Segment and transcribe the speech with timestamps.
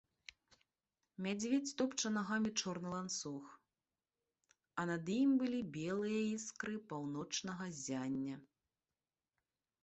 [1.25, 3.43] Мядзведзь топча нагамі чорны ланцуг,
[4.79, 8.35] а над ім былі белыя іскры паўночнага ззяння.